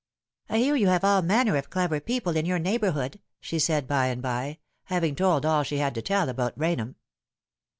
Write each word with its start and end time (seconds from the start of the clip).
"I 0.49 0.57
hear 0.57 0.75
you 0.75 0.87
have 0.87 1.03
all 1.03 1.21
manner 1.21 1.55
of 1.57 1.69
clever 1.69 1.99
people 1.99 2.35
in 2.35 2.47
your 2.47 2.57
neighbourhood," 2.57 3.19
she 3.39 3.59
said 3.59 3.87
by 3.87 4.07
and 4.07 4.19
by, 4.19 4.57
having 4.85 5.15
told 5.15 5.45
all 5.45 5.61
she 5.61 5.77
had 5.77 5.93
to 5.93 6.01
tell 6.01 6.27
about 6.27 6.53
Rainham. 6.57 6.95